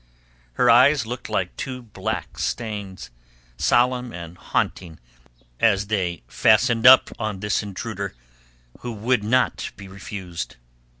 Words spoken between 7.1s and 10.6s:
on this intruder who would not be refused.